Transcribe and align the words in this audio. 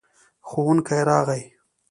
ښوونکی 0.49 0.99
راغی. 1.09 1.43